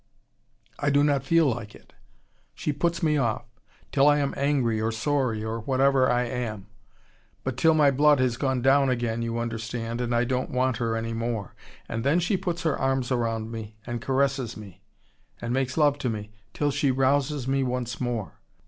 I 0.79 0.89
do 0.89 1.03
not 1.03 1.23
feel 1.23 1.45
like 1.47 1.75
it. 1.75 1.93
She 2.55 2.73
puts 2.73 3.03
me 3.03 3.17
off 3.17 3.45
till 3.91 4.07
I 4.07 4.17
am 4.17 4.33
angry 4.35 4.81
or 4.81 4.91
sorry 4.91 5.43
or 5.43 5.59
whatever 5.59 6.09
I 6.11 6.23
am 6.23 6.65
but 7.43 7.55
till 7.55 7.75
my 7.75 7.91
blood 7.91 8.19
has 8.19 8.35
gone 8.35 8.63
down 8.63 8.89
again, 8.89 9.21
you 9.21 9.37
understand, 9.37 10.01
and 10.01 10.15
I 10.15 10.23
don't 10.23 10.49
want 10.49 10.77
her 10.77 10.95
any 10.95 11.13
more. 11.13 11.53
And 11.87 12.03
then 12.03 12.19
she 12.19 12.35
puts 12.35 12.63
her 12.63 12.75
arms 12.79 13.11
round 13.11 13.51
me, 13.51 13.75
and 13.85 14.01
caresses 14.01 14.57
me, 14.57 14.81
and 15.39 15.53
makes 15.53 15.77
love 15.77 15.99
to 15.99 16.09
me 16.09 16.31
till 16.51 16.71
she 16.71 16.89
rouses 16.89 17.47
me 17.47 17.61
once 17.63 18.01
more. 18.01 18.39